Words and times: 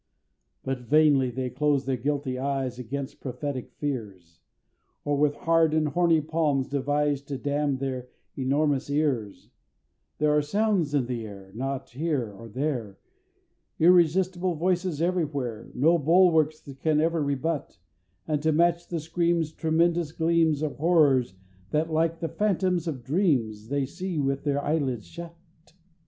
But 0.63 0.79
vainly 0.79 1.29
they 1.29 1.51
close 1.51 1.85
their 1.85 1.95
guilty 1.95 2.39
eyes 2.39 2.79
Against 2.79 3.19
prophetic 3.21 3.69
fears; 3.73 4.39
Or 5.05 5.15
with 5.15 5.35
hard 5.35 5.75
and 5.75 5.89
horny 5.89 6.21
palms 6.21 6.67
devise 6.67 7.21
To 7.21 7.37
dam 7.37 7.77
their 7.77 8.09
enormous 8.35 8.89
ears 8.89 9.51
There 10.17 10.35
are 10.35 10.41
sounds 10.41 10.95
in 10.95 11.05
the 11.05 11.27
air, 11.27 11.51
Not 11.53 11.91
here 11.91 12.31
or 12.31 12.49
there, 12.49 12.97
Irresistible 13.77 14.55
voices 14.55 15.03
everywhere, 15.03 15.69
No 15.75 15.99
bulwarks 15.99 16.67
can 16.81 16.99
ever 16.99 17.21
rebut, 17.23 17.77
And 18.27 18.41
to 18.41 18.51
match 18.51 18.87
the 18.87 18.99
screams 18.99 19.51
Tremendous 19.51 20.11
gleams, 20.13 20.63
Of 20.63 20.77
Horrors 20.77 21.35
that 21.69 21.91
like 21.93 22.21
the 22.21 22.27
Phantoms 22.27 22.87
of 22.87 23.03
dreams, 23.03 23.67
They 23.67 23.85
see 23.85 24.17
with 24.17 24.45
their 24.45 24.63
eyelids 24.63 25.05
shut! 25.05 25.35